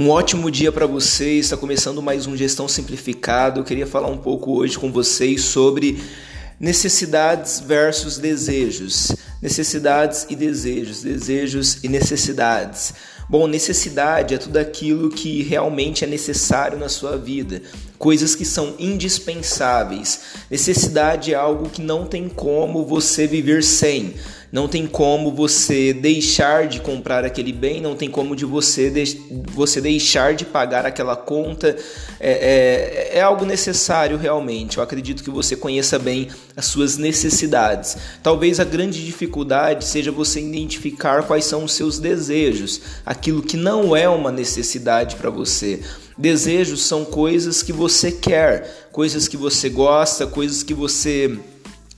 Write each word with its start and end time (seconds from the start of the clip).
Um 0.00 0.08
ótimo 0.08 0.50
dia 0.50 0.72
para 0.72 0.86
vocês. 0.86 1.44
Está 1.44 1.58
começando 1.58 2.00
mais 2.00 2.26
um 2.26 2.34
Gestão 2.34 2.66
Simplificado. 2.66 3.60
Eu 3.60 3.64
queria 3.64 3.86
falar 3.86 4.08
um 4.08 4.16
pouco 4.16 4.56
hoje 4.56 4.78
com 4.78 4.90
vocês 4.90 5.42
sobre 5.42 6.02
necessidades 6.58 7.60
versus 7.60 8.16
desejos. 8.16 9.12
Necessidades 9.42 10.26
e 10.30 10.34
desejos, 10.34 11.02
desejos 11.02 11.84
e 11.84 11.88
necessidades. 11.88 12.94
Bom, 13.28 13.46
necessidade 13.46 14.32
é 14.32 14.38
tudo 14.38 14.56
aquilo 14.56 15.10
que 15.10 15.42
realmente 15.42 16.02
é 16.02 16.06
necessário 16.06 16.78
na 16.78 16.88
sua 16.88 17.18
vida, 17.18 17.60
coisas 18.00 18.34
que 18.34 18.46
são 18.46 18.74
indispensáveis. 18.78 20.20
Necessidade 20.50 21.34
é 21.34 21.36
algo 21.36 21.68
que 21.68 21.82
não 21.82 22.06
tem 22.06 22.30
como 22.30 22.82
você 22.82 23.26
viver 23.26 23.62
sem. 23.62 24.14
Não 24.50 24.66
tem 24.66 24.86
como 24.86 25.30
você 25.32 25.92
deixar 25.92 26.66
de 26.66 26.80
comprar 26.80 27.24
aquele 27.24 27.52
bem, 27.52 27.80
não 27.80 27.94
tem 27.94 28.10
como 28.10 28.34
de 28.34 28.44
você, 28.44 28.90
de, 28.90 29.20
você 29.52 29.82
deixar 29.82 30.34
de 30.34 30.46
pagar 30.46 30.86
aquela 30.86 31.14
conta. 31.14 31.76
É, 32.18 33.10
é, 33.12 33.18
é 33.18 33.20
algo 33.20 33.44
necessário 33.44 34.16
realmente. 34.16 34.78
Eu 34.78 34.82
acredito 34.82 35.22
que 35.22 35.30
você 35.30 35.54
conheça 35.54 35.98
bem 35.98 36.28
as 36.56 36.64
suas 36.64 36.96
necessidades. 36.96 37.98
Talvez 38.22 38.58
a 38.58 38.64
grande 38.64 39.04
dificuldade 39.04 39.84
seja 39.84 40.10
você 40.10 40.40
identificar 40.40 41.22
quais 41.24 41.44
são 41.44 41.64
os 41.64 41.74
seus 41.74 41.98
desejos, 41.98 42.80
aquilo 43.04 43.42
que 43.42 43.58
não 43.58 43.94
é 43.94 44.08
uma 44.08 44.32
necessidade 44.32 45.16
para 45.16 45.28
você. 45.28 45.80
Desejos 46.20 46.82
são 46.82 47.02
coisas 47.02 47.62
que 47.62 47.72
você 47.72 48.12
quer, 48.12 48.88
coisas 48.92 49.26
que 49.26 49.38
você 49.38 49.70
gosta, 49.70 50.26
coisas 50.26 50.62
que 50.62 50.74
você 50.74 51.38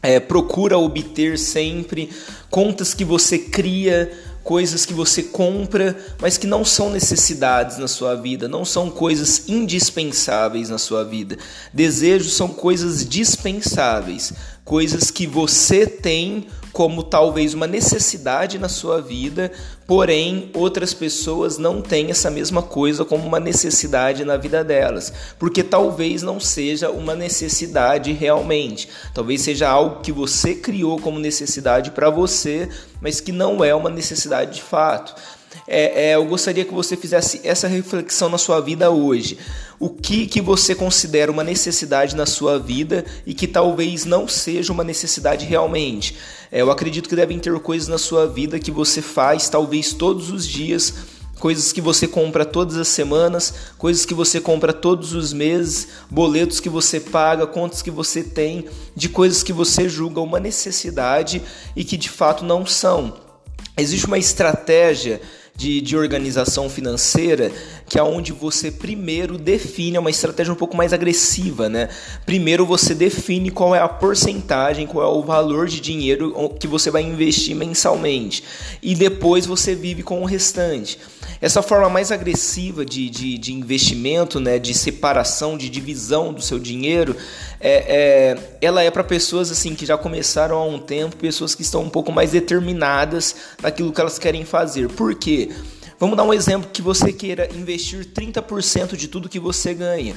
é, 0.00 0.20
procura 0.20 0.78
obter 0.78 1.36
sempre, 1.36 2.08
contas 2.48 2.94
que 2.94 3.04
você 3.04 3.36
cria, 3.36 4.12
coisas 4.44 4.86
que 4.86 4.94
você 4.94 5.24
compra, 5.24 5.96
mas 6.20 6.38
que 6.38 6.46
não 6.46 6.64
são 6.64 6.88
necessidades 6.88 7.78
na 7.78 7.88
sua 7.88 8.14
vida, 8.14 8.46
não 8.46 8.64
são 8.64 8.88
coisas 8.88 9.48
indispensáveis 9.48 10.68
na 10.68 10.78
sua 10.78 11.02
vida. 11.02 11.36
Desejos 11.72 12.34
são 12.34 12.46
coisas 12.46 13.04
dispensáveis, 13.04 14.32
coisas 14.64 15.10
que 15.10 15.26
você 15.26 15.84
tem 15.84 16.46
como 16.72 17.02
talvez 17.02 17.52
uma 17.52 17.66
necessidade 17.66 18.58
na 18.58 18.68
sua 18.68 19.00
vida, 19.00 19.52
porém 19.86 20.50
outras 20.54 20.94
pessoas 20.94 21.58
não 21.58 21.82
têm 21.82 22.10
essa 22.10 22.30
mesma 22.30 22.62
coisa 22.62 23.04
como 23.04 23.26
uma 23.26 23.38
necessidade 23.38 24.24
na 24.24 24.36
vida 24.36 24.64
delas, 24.64 25.12
porque 25.38 25.62
talvez 25.62 26.22
não 26.22 26.40
seja 26.40 26.90
uma 26.90 27.14
necessidade 27.14 28.12
realmente, 28.12 28.88
talvez 29.12 29.42
seja 29.42 29.68
algo 29.68 30.00
que 30.00 30.10
você 30.12 30.54
criou 30.54 30.98
como 30.98 31.18
necessidade 31.18 31.90
para 31.90 32.08
você, 32.08 32.68
mas 33.00 33.20
que 33.20 33.32
não 33.32 33.62
é 33.62 33.74
uma 33.74 33.90
necessidade 33.90 34.54
de 34.54 34.62
fato. 34.62 35.14
É, 35.66 36.10
é, 36.10 36.14
eu 36.14 36.24
gostaria 36.24 36.64
que 36.64 36.74
você 36.74 36.96
fizesse 36.96 37.40
essa 37.44 37.68
reflexão 37.68 38.28
na 38.28 38.38
sua 38.38 38.60
vida 38.60 38.90
hoje. 38.90 39.38
O 39.78 39.88
que, 39.88 40.26
que 40.26 40.40
você 40.40 40.74
considera 40.74 41.30
uma 41.30 41.44
necessidade 41.44 42.16
na 42.16 42.26
sua 42.26 42.58
vida 42.58 43.04
e 43.26 43.34
que 43.34 43.46
talvez 43.46 44.04
não 44.04 44.26
seja 44.28 44.72
uma 44.72 44.84
necessidade 44.84 45.44
realmente? 45.44 46.16
É, 46.50 46.60
eu 46.60 46.70
acredito 46.70 47.08
que 47.08 47.16
devem 47.16 47.38
ter 47.38 47.58
coisas 47.60 47.88
na 47.88 47.98
sua 47.98 48.26
vida 48.26 48.58
que 48.58 48.70
você 48.70 49.00
faz 49.00 49.48
talvez 49.48 49.92
todos 49.92 50.30
os 50.30 50.46
dias 50.46 50.94
coisas 51.42 51.72
que 51.72 51.80
você 51.80 52.06
compra 52.06 52.44
todas 52.44 52.76
as 52.76 52.86
semanas, 52.86 53.52
coisas 53.76 54.06
que 54.06 54.14
você 54.14 54.40
compra 54.40 54.72
todos 54.72 55.12
os 55.12 55.32
meses, 55.32 55.88
boletos 56.08 56.60
que 56.60 56.68
você 56.68 57.00
paga, 57.00 57.48
contas 57.48 57.82
que 57.82 57.90
você 57.90 58.22
tem, 58.22 58.66
de 58.94 59.08
coisas 59.08 59.42
que 59.42 59.52
você 59.52 59.88
julga 59.88 60.20
uma 60.20 60.38
necessidade 60.38 61.42
e 61.74 61.82
que 61.82 61.96
de 61.96 62.08
fato 62.08 62.44
não 62.44 62.64
são. 62.64 63.14
Existe 63.76 64.06
uma 64.06 64.18
estratégia 64.18 65.20
de, 65.54 65.80
de 65.80 65.96
organização 65.96 66.68
financeira, 66.68 67.52
que 67.88 67.98
é 67.98 68.02
onde 68.02 68.32
você 68.32 68.70
primeiro 68.70 69.38
define, 69.38 69.96
é 69.96 70.00
uma 70.00 70.10
estratégia 70.10 70.52
um 70.52 70.56
pouco 70.56 70.76
mais 70.76 70.92
agressiva, 70.92 71.68
né? 71.68 71.88
Primeiro 72.24 72.64
você 72.64 72.94
define 72.94 73.50
qual 73.50 73.74
é 73.74 73.80
a 73.80 73.88
porcentagem, 73.88 74.86
qual 74.86 75.04
é 75.04 75.18
o 75.18 75.22
valor 75.22 75.68
de 75.68 75.80
dinheiro 75.80 76.34
que 76.58 76.66
você 76.66 76.90
vai 76.90 77.02
investir 77.02 77.54
mensalmente. 77.54 78.42
E 78.82 78.94
depois 78.94 79.46
você 79.46 79.74
vive 79.74 80.02
com 80.02 80.22
o 80.22 80.24
restante. 80.24 80.98
Essa 81.42 81.60
forma 81.60 81.90
mais 81.90 82.12
agressiva 82.12 82.86
de, 82.86 83.10
de, 83.10 83.36
de 83.36 83.52
investimento, 83.52 84.38
né, 84.38 84.60
de 84.60 84.72
separação, 84.72 85.58
de 85.58 85.68
divisão 85.68 86.32
do 86.32 86.40
seu 86.40 86.56
dinheiro, 86.56 87.16
é, 87.58 88.36
é 88.36 88.58
ela 88.60 88.80
é 88.80 88.92
para 88.92 89.02
pessoas 89.02 89.50
assim 89.50 89.74
que 89.74 89.84
já 89.84 89.98
começaram 89.98 90.56
há 90.56 90.64
um 90.64 90.78
tempo, 90.78 91.16
pessoas 91.16 91.52
que 91.52 91.62
estão 91.62 91.82
um 91.82 91.90
pouco 91.90 92.12
mais 92.12 92.30
determinadas 92.30 93.34
naquilo 93.60 93.92
que 93.92 94.00
elas 94.00 94.20
querem 94.20 94.44
fazer. 94.44 94.88
Por 94.90 95.16
quê? 95.16 95.50
Vamos 95.98 96.16
dar 96.16 96.22
um 96.22 96.32
exemplo 96.32 96.70
que 96.72 96.80
você 96.80 97.12
queira 97.12 97.48
investir 97.56 98.06
30% 98.06 98.94
de 98.94 99.08
tudo 99.08 99.28
que 99.28 99.40
você 99.40 99.74
ganha. 99.74 100.14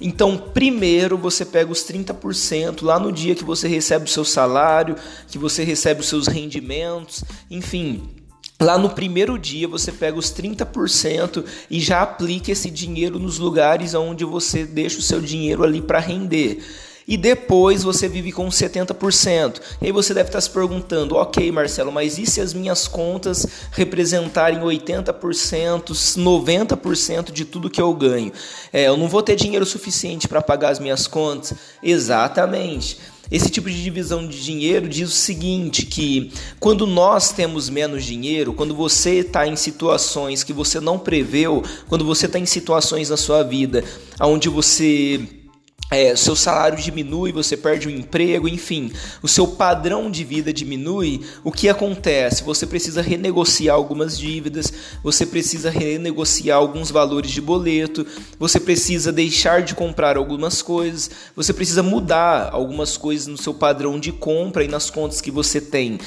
Então, 0.00 0.38
primeiro 0.38 1.18
você 1.18 1.44
pega 1.44 1.72
os 1.72 1.80
30% 1.80 2.84
lá 2.84 3.00
no 3.00 3.10
dia 3.10 3.34
que 3.34 3.42
você 3.42 3.66
recebe 3.66 4.04
o 4.04 4.08
seu 4.08 4.24
salário, 4.24 4.94
que 5.26 5.38
você 5.38 5.64
recebe 5.64 6.02
os 6.02 6.08
seus 6.08 6.28
rendimentos, 6.28 7.24
enfim, 7.50 8.08
Lá 8.60 8.76
no 8.76 8.90
primeiro 8.90 9.38
dia 9.38 9.68
você 9.68 9.92
pega 9.92 10.18
os 10.18 10.32
30% 10.32 11.44
e 11.70 11.78
já 11.78 12.02
aplica 12.02 12.50
esse 12.50 12.68
dinheiro 12.68 13.16
nos 13.16 13.38
lugares 13.38 13.94
onde 13.94 14.24
você 14.24 14.64
deixa 14.64 14.98
o 14.98 15.02
seu 15.02 15.20
dinheiro 15.20 15.62
ali 15.62 15.80
para 15.80 16.00
render. 16.00 16.60
E 17.06 17.16
depois 17.16 17.84
você 17.84 18.06
vive 18.06 18.32
com 18.32 18.46
70%. 18.48 19.60
E 19.80 19.86
aí 19.86 19.92
você 19.92 20.12
deve 20.12 20.28
estar 20.28 20.40
se 20.40 20.50
perguntando: 20.50 21.14
ok, 21.14 21.50
Marcelo, 21.52 21.90
mas 21.92 22.18
e 22.18 22.26
se 22.26 22.40
as 22.40 22.52
minhas 22.52 22.88
contas 22.88 23.46
representarem 23.70 24.58
80%, 24.58 25.84
90% 26.18 27.32
de 27.32 27.44
tudo 27.46 27.70
que 27.70 27.80
eu 27.80 27.94
ganho? 27.94 28.32
É, 28.72 28.88
eu 28.88 28.96
não 28.96 29.08
vou 29.08 29.22
ter 29.22 29.36
dinheiro 29.36 29.64
suficiente 29.64 30.26
para 30.26 30.42
pagar 30.42 30.70
as 30.70 30.80
minhas 30.80 31.06
contas? 31.06 31.54
Exatamente. 31.80 32.98
Esse 33.30 33.50
tipo 33.50 33.68
de 33.68 33.82
divisão 33.82 34.26
de 34.26 34.42
dinheiro 34.42 34.88
diz 34.88 35.08
o 35.08 35.12
seguinte: 35.12 35.84
que 35.84 36.32
quando 36.58 36.86
nós 36.86 37.30
temos 37.30 37.68
menos 37.68 38.04
dinheiro, 38.04 38.54
quando 38.54 38.74
você 38.74 39.16
está 39.18 39.46
em 39.46 39.56
situações 39.56 40.42
que 40.42 40.52
você 40.52 40.80
não 40.80 40.98
preveu, 40.98 41.62
quando 41.88 42.04
você 42.04 42.26
está 42.26 42.38
em 42.38 42.46
situações 42.46 43.10
na 43.10 43.16
sua 43.16 43.42
vida 43.42 43.84
onde 44.20 44.48
você 44.48 45.20
é, 45.90 46.14
seu 46.14 46.36
salário 46.36 46.78
diminui, 46.78 47.32
você 47.32 47.56
perde 47.56 47.88
o 47.88 47.90
emprego, 47.90 48.46
enfim, 48.46 48.92
o 49.22 49.28
seu 49.28 49.46
padrão 49.46 50.10
de 50.10 50.22
vida 50.22 50.52
diminui, 50.52 51.22
o 51.42 51.50
que 51.50 51.68
acontece? 51.68 52.42
Você 52.42 52.66
precisa 52.66 53.00
renegociar 53.00 53.74
algumas 53.74 54.18
dívidas, 54.18 54.70
você 55.02 55.24
precisa 55.24 55.70
renegociar 55.70 56.58
alguns 56.58 56.90
valores 56.90 57.30
de 57.30 57.40
boleto, 57.40 58.06
você 58.38 58.60
precisa 58.60 59.10
deixar 59.10 59.62
de 59.62 59.74
comprar 59.74 60.18
algumas 60.18 60.60
coisas, 60.60 61.10
você 61.34 61.54
precisa 61.54 61.82
mudar 61.82 62.50
algumas 62.52 62.98
coisas 62.98 63.26
no 63.26 63.38
seu 63.38 63.54
padrão 63.54 63.98
de 63.98 64.12
compra 64.12 64.62
e 64.62 64.68
nas 64.68 64.90
contas 64.90 65.22
que 65.22 65.30
você 65.30 65.58
tem. 65.58 65.98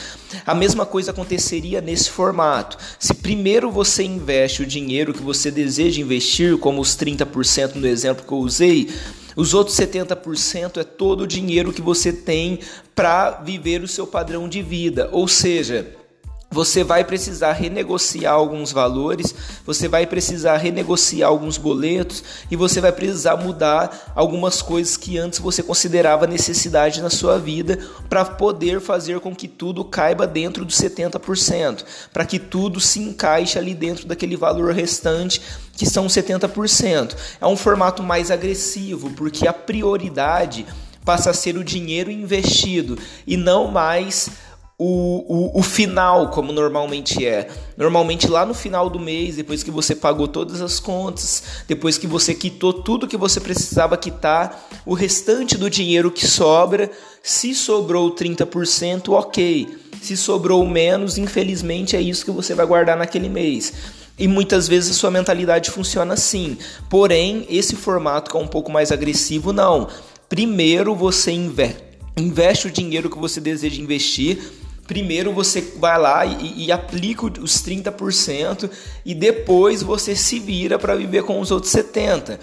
A 0.45 0.53
mesma 0.53 0.85
coisa 0.85 1.09
aconteceria 1.09 1.81
nesse 1.81 2.09
formato. 2.09 2.77
Se 2.99 3.15
primeiro 3.15 3.71
você 3.71 4.03
investe 4.03 4.61
o 4.61 4.65
dinheiro 4.65 5.13
que 5.13 5.23
você 5.23 5.49
deseja 5.49 6.01
investir, 6.01 6.57
como 6.57 6.79
os 6.79 6.95
30% 6.95 7.75
no 7.75 7.87
exemplo 7.87 8.23
que 8.25 8.31
eu 8.31 8.37
usei, 8.37 8.89
os 9.35 9.53
outros 9.53 9.75
70% 9.77 10.77
é 10.77 10.83
todo 10.83 11.21
o 11.21 11.27
dinheiro 11.27 11.73
que 11.73 11.81
você 11.81 12.11
tem 12.11 12.59
para 12.95 13.31
viver 13.31 13.81
o 13.81 13.87
seu 13.87 14.05
padrão 14.05 14.47
de 14.47 14.61
vida. 14.61 15.09
Ou 15.11 15.27
seja, 15.27 15.95
você 16.51 16.83
vai 16.83 17.05
precisar 17.05 17.53
renegociar 17.53 18.33
alguns 18.33 18.73
valores, 18.73 19.33
você 19.65 19.87
vai 19.87 20.05
precisar 20.05 20.57
renegociar 20.57 21.29
alguns 21.29 21.57
boletos 21.57 22.21
e 22.51 22.57
você 22.57 22.81
vai 22.81 22.91
precisar 22.91 23.37
mudar 23.37 24.11
algumas 24.13 24.61
coisas 24.61 24.97
que 24.97 25.17
antes 25.17 25.39
você 25.39 25.63
considerava 25.63 26.27
necessidade 26.27 27.01
na 27.01 27.09
sua 27.09 27.39
vida 27.39 27.79
para 28.09 28.25
poder 28.25 28.81
fazer 28.81 29.21
com 29.21 29.33
que 29.33 29.47
tudo 29.47 29.85
caiba 29.85 30.27
dentro 30.27 30.65
dos 30.65 30.75
70%, 30.75 31.85
para 32.11 32.25
que 32.25 32.37
tudo 32.37 32.81
se 32.81 32.99
encaixe 32.99 33.57
ali 33.57 33.73
dentro 33.73 34.05
daquele 34.05 34.35
valor 34.35 34.73
restante 34.73 35.41
que 35.77 35.85
são 35.85 36.07
70%. 36.07 37.15
É 37.39 37.47
um 37.47 37.55
formato 37.55 38.03
mais 38.03 38.29
agressivo, 38.29 39.09
porque 39.11 39.47
a 39.47 39.53
prioridade 39.53 40.65
passa 41.05 41.31
a 41.31 41.33
ser 41.33 41.57
o 41.57 41.63
dinheiro 41.63 42.11
investido 42.11 42.97
e 43.25 43.35
não 43.35 43.71
mais 43.71 44.29
o, 44.83 45.23
o, 45.27 45.59
o, 45.59 45.61
final, 45.61 46.31
como 46.31 46.51
normalmente 46.51 47.23
é. 47.23 47.47
Normalmente, 47.77 48.27
lá 48.27 48.47
no 48.47 48.55
final 48.55 48.89
do 48.89 48.99
mês, 48.99 49.35
depois 49.35 49.61
que 49.61 49.69
você 49.69 49.93
pagou 49.93 50.27
todas 50.27 50.59
as 50.59 50.79
contas, 50.79 51.43
depois 51.67 51.99
que 51.99 52.07
você 52.07 52.33
quitou 52.33 52.73
tudo 52.73 53.07
que 53.07 53.15
você 53.15 53.39
precisava 53.39 53.95
quitar, 53.95 54.67
o 54.83 54.95
restante 54.95 55.55
do 55.55 55.69
dinheiro 55.69 56.09
que 56.09 56.25
sobra, 56.25 56.89
se 57.21 57.53
sobrou 57.53 58.09
30%, 58.15 59.09
ok. 59.09 59.67
Se 60.01 60.17
sobrou 60.17 60.67
menos, 60.67 61.19
infelizmente 61.19 61.95
é 61.95 62.01
isso 62.01 62.25
que 62.25 62.31
você 62.31 62.55
vai 62.55 62.65
guardar 62.65 62.97
naquele 62.97 63.29
mês. 63.29 63.71
E 64.17 64.27
muitas 64.27 64.67
vezes 64.67 64.89
a 64.89 64.99
sua 64.99 65.11
mentalidade 65.11 65.69
funciona 65.69 66.15
assim. 66.15 66.57
Porém, 66.89 67.45
esse 67.51 67.75
formato 67.75 68.31
que 68.31 68.37
é 68.37 68.39
um 68.39 68.47
pouco 68.47 68.71
mais 68.71 68.91
agressivo, 68.91 69.53
não. 69.53 69.87
Primeiro 70.27 70.95
você 70.95 71.31
investe 72.17 72.65
o 72.65 72.71
dinheiro 72.71 73.11
que 73.11 73.19
você 73.19 73.39
deseja 73.39 73.79
investir 73.79 74.39
Primeiro 74.87 75.31
você 75.31 75.61
vai 75.77 75.97
lá 75.99 76.25
e, 76.25 76.65
e 76.65 76.71
aplica 76.71 77.25
os 77.25 77.63
30% 77.63 78.69
e 79.05 79.13
depois 79.13 79.81
você 79.81 80.15
se 80.15 80.39
vira 80.39 80.77
para 80.77 80.95
viver 80.95 81.23
com 81.23 81.39
os 81.39 81.51
outros 81.51 81.71
70%. 81.71 82.39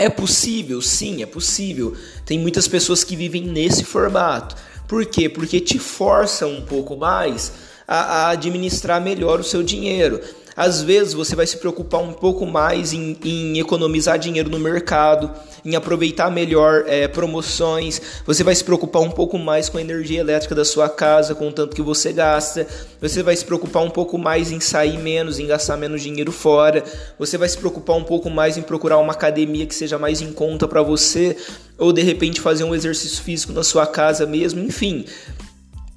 É 0.00 0.08
possível? 0.08 0.80
Sim, 0.80 1.22
é 1.22 1.26
possível. 1.26 1.96
Tem 2.24 2.38
muitas 2.38 2.68
pessoas 2.68 3.02
que 3.02 3.16
vivem 3.16 3.42
nesse 3.42 3.82
formato. 3.82 4.54
Por 4.86 5.04
quê? 5.04 5.28
Porque 5.28 5.58
te 5.58 5.76
força 5.78 6.46
um 6.46 6.62
pouco 6.62 6.96
mais 6.96 7.52
a, 7.86 7.96
a 7.96 8.28
administrar 8.30 9.00
melhor 9.00 9.40
o 9.40 9.44
seu 9.44 9.60
dinheiro. 9.60 10.20
Às 10.58 10.82
vezes 10.82 11.14
você 11.14 11.36
vai 11.36 11.46
se 11.46 11.56
preocupar 11.56 12.02
um 12.02 12.12
pouco 12.12 12.44
mais 12.44 12.92
em, 12.92 13.16
em 13.24 13.60
economizar 13.60 14.18
dinheiro 14.18 14.50
no 14.50 14.58
mercado, 14.58 15.30
em 15.64 15.76
aproveitar 15.76 16.32
melhor 16.32 16.82
é, 16.88 17.06
promoções, 17.06 18.02
você 18.26 18.42
vai 18.42 18.56
se 18.56 18.64
preocupar 18.64 19.00
um 19.02 19.10
pouco 19.12 19.38
mais 19.38 19.68
com 19.68 19.78
a 19.78 19.80
energia 19.80 20.18
elétrica 20.18 20.56
da 20.56 20.64
sua 20.64 20.88
casa, 20.88 21.32
com 21.32 21.46
o 21.46 21.52
tanto 21.52 21.76
que 21.76 21.80
você 21.80 22.12
gasta, 22.12 22.66
você 23.00 23.22
vai 23.22 23.36
se 23.36 23.44
preocupar 23.44 23.84
um 23.84 23.90
pouco 23.90 24.18
mais 24.18 24.50
em 24.50 24.58
sair 24.58 24.98
menos, 24.98 25.38
em 25.38 25.46
gastar 25.46 25.76
menos 25.76 26.02
dinheiro 26.02 26.32
fora, 26.32 26.82
você 27.16 27.38
vai 27.38 27.48
se 27.48 27.56
preocupar 27.56 27.96
um 27.96 28.02
pouco 28.02 28.28
mais 28.28 28.58
em 28.58 28.62
procurar 28.62 28.98
uma 28.98 29.12
academia 29.12 29.64
que 29.64 29.76
seja 29.76 29.96
mais 29.96 30.20
em 30.20 30.32
conta 30.32 30.66
para 30.66 30.82
você, 30.82 31.36
ou 31.78 31.92
de 31.92 32.02
repente 32.02 32.40
fazer 32.40 32.64
um 32.64 32.74
exercício 32.74 33.22
físico 33.22 33.52
na 33.52 33.62
sua 33.62 33.86
casa 33.86 34.26
mesmo, 34.26 34.60
enfim. 34.60 35.04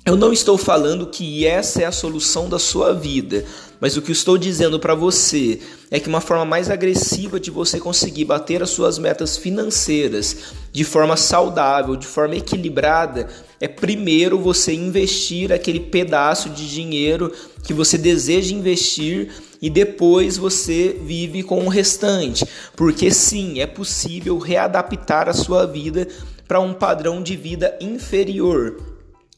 Eu 0.03 0.15
não 0.15 0.33
estou 0.33 0.57
falando 0.57 1.05
que 1.05 1.45
essa 1.45 1.83
é 1.83 1.85
a 1.85 1.91
solução 1.91 2.49
da 2.49 2.57
sua 2.57 2.91
vida, 2.91 3.45
mas 3.79 3.95
o 3.95 4.01
que 4.01 4.11
estou 4.11 4.35
dizendo 4.35 4.79
para 4.79 4.95
você 4.95 5.59
é 5.91 5.99
que 5.99 6.09
uma 6.09 6.19
forma 6.19 6.43
mais 6.43 6.71
agressiva 6.71 7.39
de 7.39 7.51
você 7.51 7.79
conseguir 7.79 8.25
bater 8.25 8.63
as 8.63 8.71
suas 8.71 8.97
metas 8.97 9.37
financeiras 9.37 10.55
de 10.71 10.83
forma 10.83 11.15
saudável, 11.15 11.95
de 11.95 12.07
forma 12.07 12.35
equilibrada, 12.35 13.27
é 13.59 13.67
primeiro 13.67 14.39
você 14.39 14.73
investir 14.73 15.53
aquele 15.53 15.79
pedaço 15.79 16.49
de 16.49 16.67
dinheiro 16.67 17.31
que 17.63 17.71
você 17.71 17.95
deseja 17.95 18.55
investir 18.55 19.31
e 19.61 19.69
depois 19.69 20.35
você 20.35 20.99
vive 20.99 21.43
com 21.43 21.63
o 21.63 21.69
restante. 21.69 22.43
Porque 22.75 23.11
sim, 23.11 23.59
é 23.59 23.67
possível 23.67 24.39
readaptar 24.39 25.29
a 25.29 25.33
sua 25.33 25.67
vida 25.67 26.07
para 26.47 26.59
um 26.59 26.73
padrão 26.73 27.21
de 27.21 27.35
vida 27.35 27.77
inferior. 27.79 28.90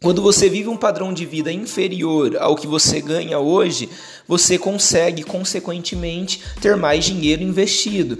Quando 0.03 0.21
você 0.21 0.49
vive 0.49 0.67
um 0.67 0.75
padrão 0.75 1.13
de 1.13 1.25
vida 1.25 1.49
inferior 1.49 2.35
ao 2.37 2.57
que 2.57 2.67
você 2.67 2.99
ganha 2.99 3.39
hoje, 3.39 3.89
você 4.27 4.57
consegue, 4.57 5.23
consequentemente, 5.23 6.43
ter 6.59 6.75
mais 6.75 7.05
dinheiro 7.05 7.41
investido. 7.41 8.17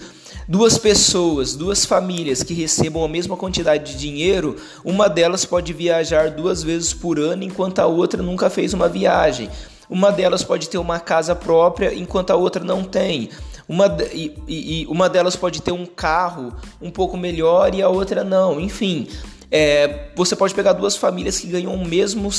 Duas 0.48 0.78
pessoas, 0.78 1.58
duas 1.58 1.84
famílias 1.84 2.42
que 2.42 2.54
recebam 2.54 3.04
a 3.04 3.10
mesma 3.10 3.36
quantidade 3.36 3.92
de 3.92 4.00
dinheiro, 4.00 4.56
uma 4.82 5.10
delas 5.10 5.44
pode 5.44 5.74
viajar 5.74 6.32
duas 6.32 6.64
vezes 6.64 6.94
por 6.94 7.20
ano, 7.20 7.44
enquanto 7.44 7.80
a 7.80 7.86
outra 7.86 8.24
nunca 8.24 8.50
fez 8.50 8.74
uma 8.74 8.88
viagem. 8.88 9.50
Uma 9.90 10.10
delas 10.10 10.42
pode 10.42 10.70
ter 10.70 10.78
uma 10.78 11.02
casa 11.02 11.36
própria, 11.36 11.94
enquanto 11.94 12.32
a 12.32 12.38
outra 12.38 12.64
não 12.64 12.86
tem. 12.86 13.30
Uma, 13.68 13.94
e, 14.14 14.34
e, 14.48 14.86
uma 14.88 15.10
delas 15.10 15.36
pode 15.36 15.62
ter 15.62 15.74
um 15.74 15.86
carro 15.86 16.54
um 16.82 16.90
pouco 16.90 17.18
melhor 17.18 17.76
e 17.76 17.82
a 17.82 17.90
outra 17.90 18.24
não. 18.24 18.58
Enfim, 18.58 19.10
é, 19.56 20.08
você 20.16 20.36
pode 20.36 20.52
pegar 20.56 20.74
duas 20.74 20.98
famílias 20.98 21.38
que 21.38 21.46
ganham 21.46 21.76
o 21.76 21.88
mesmo, 21.88 22.32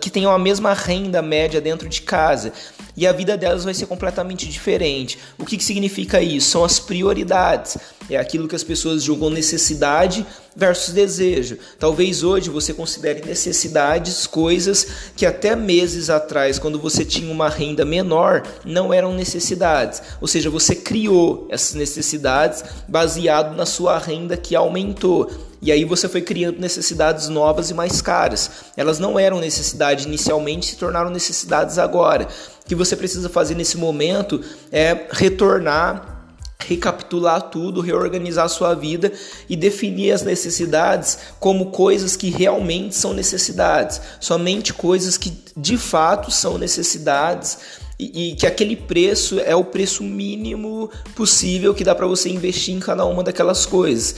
que 0.00 0.08
tenham 0.08 0.32
a 0.32 0.38
mesma 0.38 0.72
renda 0.72 1.20
média 1.20 1.60
dentro 1.60 1.86
de 1.86 2.00
casa 2.00 2.50
e 2.96 3.06
a 3.06 3.12
vida 3.12 3.36
delas 3.36 3.62
vai 3.62 3.74
ser 3.74 3.84
completamente 3.84 4.48
diferente. 4.48 5.18
O 5.38 5.44
que, 5.44 5.58
que 5.58 5.62
significa 5.62 6.18
isso? 6.18 6.48
São 6.48 6.64
as 6.64 6.78
prioridades. 6.78 7.76
É 8.08 8.16
aquilo 8.16 8.48
que 8.48 8.56
as 8.56 8.64
pessoas 8.64 9.02
julgam 9.02 9.28
necessidade 9.28 10.24
versus 10.56 10.94
desejo. 10.94 11.58
Talvez 11.78 12.22
hoje 12.22 12.48
você 12.48 12.72
considere 12.72 13.24
necessidades 13.26 14.26
coisas 14.26 14.86
que 15.14 15.26
até 15.26 15.54
meses 15.54 16.08
atrás, 16.08 16.58
quando 16.58 16.80
você 16.80 17.04
tinha 17.04 17.30
uma 17.30 17.50
renda 17.50 17.84
menor, 17.84 18.42
não 18.64 18.92
eram 18.92 19.14
necessidades. 19.14 20.02
Ou 20.20 20.26
seja, 20.26 20.48
você 20.48 20.74
criou 20.74 21.46
essas 21.50 21.74
necessidades 21.74 22.64
baseado 22.88 23.54
na 23.54 23.66
sua 23.66 23.98
renda 23.98 24.36
que 24.36 24.56
aumentou. 24.56 25.30
E 25.60 25.70
aí 25.70 25.84
você 25.84 26.08
foi 26.08 26.22
criando 26.22 26.58
necessidades 26.58 27.28
novas 27.28 27.70
e 27.70 27.74
mais 27.74 28.00
caras. 28.00 28.50
Elas 28.76 28.98
não 28.98 29.18
eram 29.18 29.40
necessidade 29.40 30.06
inicialmente, 30.06 30.66
se 30.66 30.76
tornaram 30.76 31.10
necessidades 31.10 31.78
agora. 31.78 32.28
O 32.64 32.68
que 32.68 32.74
você 32.74 32.96
precisa 32.96 33.28
fazer 33.28 33.54
nesse 33.54 33.76
momento 33.76 34.40
é 34.72 35.06
retornar 35.10 36.15
recapitular 36.64 37.42
tudo, 37.42 37.80
reorganizar 37.80 38.48
sua 38.48 38.74
vida 38.74 39.12
e 39.48 39.56
definir 39.56 40.12
as 40.12 40.22
necessidades 40.22 41.18
como 41.38 41.66
coisas 41.66 42.16
que 42.16 42.30
realmente 42.30 42.94
são 42.94 43.12
necessidades, 43.12 44.00
somente 44.20 44.72
coisas 44.72 45.16
que 45.16 45.32
de 45.56 45.76
fato 45.76 46.30
são 46.30 46.58
necessidades 46.58 47.58
e, 47.98 48.32
e 48.32 48.34
que 48.34 48.46
aquele 48.46 48.76
preço 48.76 49.40
é 49.40 49.56
o 49.56 49.64
preço 49.64 50.02
mínimo 50.02 50.90
possível 51.14 51.74
que 51.74 51.84
dá 51.84 51.94
para 51.94 52.06
você 52.06 52.28
investir 52.28 52.74
em 52.74 52.80
cada 52.80 53.04
uma 53.06 53.22
daquelas 53.22 53.64
coisas. 53.64 54.14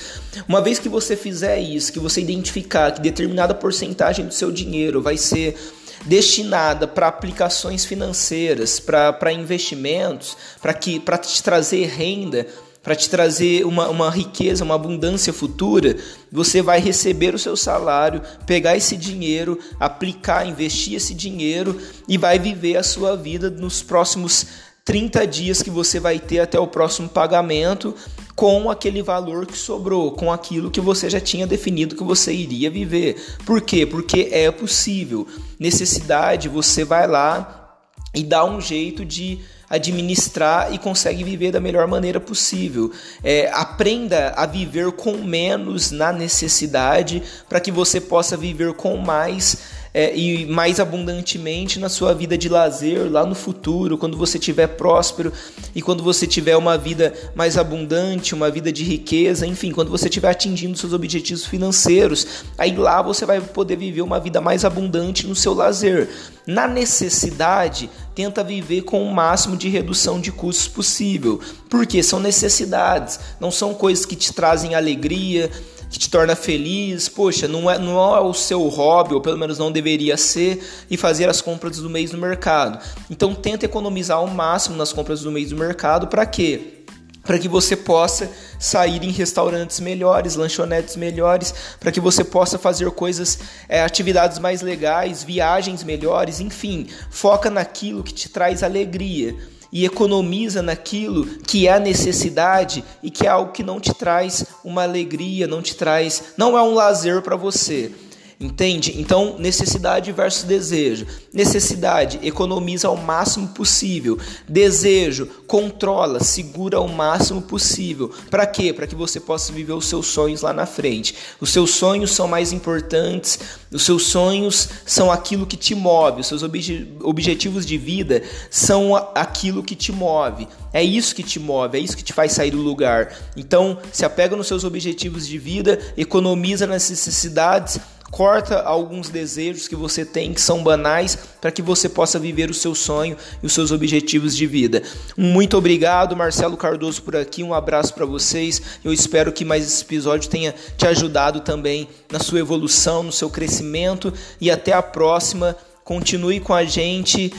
Uma 0.49 0.61
vez 0.61 0.79
que 0.79 0.89
você 0.89 1.17
fizer 1.17 1.59
isso, 1.61 1.93
que 1.93 2.01
você 2.01 2.21
identificar 2.21 2.93
que 2.93 3.01
determinada 3.01 3.55
porcentagem 3.55 4.27
do 4.27 4.35
seu 4.35 4.51
dinheiro 4.51 5.01
vai 5.01 5.17
ser 5.17 5.57
destinada 6.05 6.87
para 6.87 7.09
aplicações 7.09 7.85
financeiras, 7.85 8.81
para 8.81 9.33
investimentos, 9.33 10.37
para 10.61 10.73
te 11.19 11.43
trazer 11.43 11.87
renda, 11.87 12.47
para 12.83 12.97
te 12.97 13.11
trazer 13.11 13.67
uma, 13.67 13.89
uma 13.89 14.11
riqueza, 14.11 14.65
uma 14.65 14.75
abundância 14.75 15.33
futura, 15.33 15.97
você 16.33 16.63
vai 16.63 16.81
receber 16.81 17.35
o 17.35 17.39
seu 17.39 17.57
salário, 17.57 18.23
pegar 18.47 18.77
esse 18.77 18.97
dinheiro, 18.97 19.59
aplicar, 19.79 20.47
investir 20.47 20.95
esse 20.95 21.13
dinheiro 21.13 21.79
e 22.09 22.17
vai 22.17 22.39
viver 22.39 22.77
a 22.77 22.83
sua 22.83 23.17
vida 23.17 23.51
nos 23.51 23.83
próximos 23.83 24.47
30 24.85 25.27
dias 25.27 25.63
que 25.63 25.69
você 25.69 26.01
vai 26.01 26.19
ter 26.19 26.41
até 26.41 26.59
o 26.59 26.67
próximo 26.67 27.11
pagamento 27.11 27.95
com 28.39 28.71
aquele 28.71 29.03
valor 29.03 29.47
que 29.47 29.59
sobrou, 29.59 30.13
com 30.13 30.33
aquilo 30.33 30.71
que 30.71 30.81
você 30.81 31.11
já 31.11 31.21
tinha 31.21 31.45
definido 31.45 31.97
que 31.97 32.05
você 32.05 32.33
iria 32.33 32.71
viver. 32.71 33.17
Por 33.45 33.61
quê? 33.61 33.85
Porque 33.85 34.29
é 34.31 34.49
possível. 34.49 35.27
Necessidade, 35.59 36.49
você 36.49 36.85
vai 36.85 37.09
lá 37.09 37.81
e 38.15 38.23
dá 38.23 38.45
um 38.45 38.61
jeito 38.61 39.05
de 39.05 39.41
administrar 39.69 40.73
e 40.73 40.79
consegue 40.79 41.25
viver 41.25 41.51
da 41.51 41.59
melhor 41.59 41.89
maneira 41.89 42.21
possível. 42.21 42.93
É, 43.25 43.51
aprenda 43.53 44.33
a 44.37 44.47
viver 44.47 44.93
com 44.93 45.17
menos 45.17 45.91
na 45.91 46.13
necessidade 46.13 47.21
para 47.49 47.59
que 47.59 47.73
você 47.73 48.01
possa 48.01 48.37
viver 48.37 48.73
com 48.75 48.99
mais 48.99 49.78
é, 49.93 50.15
e 50.17 50.47
mais 50.47 50.79
abundantemente 50.81 51.79
na 51.79 51.89
sua 51.89 52.15
vida 52.15 52.37
de 52.37 52.49
lazer 52.49 53.11
lá 53.11 53.25
no 53.25 53.35
futuro, 53.35 53.97
quando 53.99 54.17
você 54.17 54.39
estiver 54.39 54.67
próspero 54.67 55.33
e 55.75 55.83
quando 55.83 56.03
você 56.03 56.27
tiver 56.27 56.57
uma 56.57 56.77
vida 56.77 57.13
mais 57.35 57.57
abundante, 57.57 58.35
uma 58.35 58.51
vida 58.51 58.73
de 58.73 58.85
riqueza, 58.85 59.47
enfim, 59.47 59.73
quando 59.73 59.91
você 59.91 60.09
estiver 60.09 60.31
atingindo 60.31 60.77
seus 60.77 60.93
objetivos 60.93 61.45
financeiros, 61.45 62.45
aí 62.57 62.77
lá 62.77 63.03
você 63.03 63.25
vai 63.25 63.41
poder 63.41 63.77
viver 63.77 64.03
uma 64.03 64.21
vida 64.21 64.41
mais 64.41 64.65
abundante 64.65 65.27
no 65.27 65.35
seu 65.35 65.55
lazer. 65.55 66.09
Na 66.47 66.67
necessidade, 66.67 67.91
tenta 68.15 68.43
viver 68.43 68.83
com 68.83 69.03
o 69.03 69.15
máximo 69.15 69.57
de 69.57 69.69
redução 69.69 70.21
de 70.21 70.33
custos 70.33 70.67
possível, 70.67 71.41
porque 71.69 72.03
são 72.03 72.19
necessidades, 72.19 73.21
não 73.39 73.51
são 73.51 73.75
coisas 73.75 74.05
que 74.05 74.17
te 74.17 74.33
trazem 74.33 74.75
alegria, 74.75 75.51
que 75.91 75.99
te 75.99 76.11
torna 76.11 76.37
feliz, 76.37 77.09
poxa, 77.09 77.49
não 77.49 77.71
é, 77.71 77.79
não 77.79 77.99
é 78.17 78.21
o 78.21 78.35
seu 78.35 78.67
hobby, 78.69 79.15
ou 79.15 79.21
pelo 79.21 79.39
menos 79.39 79.59
não 79.59 79.73
deveria 79.73 80.17
ser, 80.17 80.63
e 80.91 80.97
fazer 80.97 81.29
as 81.29 81.41
compras 81.41 81.79
do 81.79 81.89
mês 81.89 82.13
no 82.13 82.19
mercado. 82.19 82.79
Então 83.11 83.35
tenta 83.35 83.65
economizar 83.65 84.19
ao 84.19 84.27
máximo 84.27 84.77
nas 84.77 84.93
compras 84.93 85.23
do 85.23 85.33
mês 85.33 85.51
do 85.51 85.57
mercado, 85.57 86.07
para 86.09 86.27
quê? 86.27 86.75
Para 87.23 87.39
que 87.39 87.49
você 87.49 87.77
possa 87.77 88.31
sair 88.59 89.03
em 89.03 89.11
restaurantes 89.11 89.81
melhores, 89.81 90.35
lanchonetes 90.35 90.97
melhores, 90.97 91.55
para 91.79 91.93
que 91.93 92.01
você 92.01 92.25
possa 92.25 92.59
fazer 92.59 92.91
coisas, 92.91 93.39
é, 93.69 93.83
atividades 93.83 94.39
mais 94.39 94.63
legais, 94.63 95.23
viagens 95.23 95.85
melhores, 95.85 96.41
enfim, 96.41 96.87
foca 97.11 97.51
naquilo 97.51 98.03
que 98.03 98.15
te 98.15 98.29
traz 98.29 98.63
alegria 98.63 99.37
e 99.73 99.85
economiza 99.85 100.63
naquilo 100.63 101.27
que 101.27 101.69
é 101.69 101.79
necessidade 101.79 102.85
e 103.03 103.11
que 103.11 103.27
é 103.27 103.31
algo 103.31 103.53
que 103.53 103.63
não 103.63 103.79
te 103.81 103.93
traz 103.93 104.45
uma 104.65 104.83
alegria, 104.83 105.47
não 105.47 105.63
te 105.63 105.75
traz, 105.75 106.35
não 106.37 106.57
é 106.57 106.63
um 106.63 106.75
lazer 106.75 107.23
para 107.23 107.37
você. 107.37 107.93
Entende? 108.41 108.95
Então, 109.01 109.35
necessidade 109.37 110.13
versus 110.13 110.45
desejo. 110.45 111.09
Necessidade, 111.33 112.21
economiza 112.23 112.87
ao 112.87 112.97
máximo 112.97 113.49
possível. 113.49 114.17
Desejo, 114.49 115.27
controla, 115.45 116.23
segura 116.23 116.77
ao 116.77 116.87
máximo 116.87 117.43
possível. 117.43 118.13
Para 118.31 118.47
quê? 118.47 118.73
Para 118.73 118.87
que 118.87 118.95
você 118.95 119.19
possa 119.19 119.53
viver 119.53 119.73
os 119.73 119.87
seus 119.87 120.07
sonhos 120.07 120.43
lá 120.43 120.53
na 120.53 120.67
frente. 120.67 121.17
Os 121.41 121.51
seus 121.51 121.71
sonhos 121.71 122.13
são 122.13 122.29
mais 122.29 122.53
importantes, 122.53 123.41
os 123.73 123.85
seus 123.85 124.07
sonhos 124.07 124.69
são 124.87 125.11
aquilo 125.11 125.45
que 125.45 125.57
te 125.57 125.75
move, 125.75 126.21
os 126.21 126.29
seus 126.29 126.45
obje 126.45 126.95
objetivos 127.03 127.67
de 127.67 127.77
vida 127.77 128.23
são 128.51 128.95
aquilo 129.17 129.65
que 129.65 129.75
te 129.75 129.91
move. 129.91 130.47
É 130.73 130.85
isso 130.85 131.13
que 131.13 131.25
te 131.25 131.41
move, 131.41 131.77
é 131.77 131.81
isso 131.81 131.97
que 131.97 132.05
te 132.05 132.13
faz 132.13 132.33
sair 132.33 132.53
do 132.53 132.59
lugar. 132.59 133.13
Então, 133.37 133.79
se 133.91 134.05
apega 134.05 134.37
nos 134.37 134.47
seus 134.47 134.63
objetivos 134.63 135.27
de 135.27 135.39
vida, 135.39 135.81
economiza 135.97 136.69
nas 136.69 136.89
necessidades 136.89 137.81
Corta 138.11 138.63
alguns 138.63 139.11
desejos 139.11 139.69
que 139.69 139.77
você 139.77 140.05
tem 140.05 140.33
que 140.33 140.41
são 140.41 140.63
banais 140.63 141.17
para 141.41 141.51
que 141.51 141.61
você 141.61 141.89
possa 141.89 142.19
viver 142.19 142.49
o 142.51 142.55
seu 142.55 142.75
sonho 142.75 143.17
e 143.43 143.47
os 143.47 143.53
seus 143.53 143.71
objetivos 143.71 144.35
de 144.35 144.47
vida. 144.47 144.83
Muito 145.17 145.57
obrigado, 145.57 146.17
Marcelo 146.17 146.57
Cardoso 146.57 147.03
por 147.03 147.15
aqui. 147.15 147.43
Um 147.43 147.53
abraço 147.53 147.93
para 147.95 148.07
vocês. 148.07 148.63
Eu 148.83 148.93
espero 148.93 149.33
que 149.33 149.45
mais 149.45 149.67
esse 149.67 149.83
episódio 149.83 150.31
tenha 150.31 150.55
te 150.77 150.87
ajudado 150.87 151.41
também 151.41 151.89
na 152.11 152.19
sua 152.19 152.41
evolução, 152.41 153.03
no 153.03 153.13
seu 153.13 153.29
crescimento 153.29 154.13
e 154.41 154.51
até 154.51 154.73
a 154.73 154.83
próxima. 154.83 155.57
Continue 155.85 156.41
com 156.41 156.55
a 156.55 156.65
gente. 156.65 157.33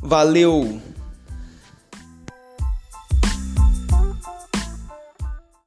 Valeu! 0.00 0.80